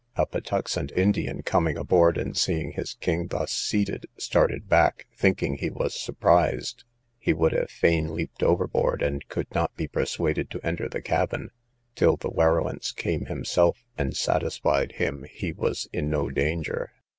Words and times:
A 0.15 0.25
Patuxent 0.25 0.91
Indian 0.93 1.43
coming 1.43 1.77
aboard, 1.77 2.17
and 2.17 2.35
seeing 2.35 2.71
his 2.71 2.95
king 2.95 3.27
thus 3.27 3.51
seated, 3.51 4.07
started 4.17 4.67
back; 4.67 5.05
thinking 5.15 5.57
he 5.57 5.69
was 5.69 5.93
surprised, 5.93 6.85
he 7.19 7.33
would 7.33 7.51
have 7.51 7.69
fain 7.69 8.15
leaped 8.15 8.41
overboard, 8.41 9.03
and 9.03 9.27
could 9.27 9.53
not 9.53 9.75
be 9.75 9.87
persuaded 9.87 10.49
to 10.49 10.65
enter 10.65 10.89
the 10.89 11.03
cabin, 11.03 11.51
till 11.93 12.17
the 12.17 12.31
Werowance 12.31 12.91
came 12.91 13.25
himself, 13.27 13.83
and 13.95 14.17
satisfied 14.17 14.93
him 14.93 15.23
he 15.29 15.51
was 15.51 15.87
in 15.93 16.09
no 16.09 16.31
danger. 16.31 16.91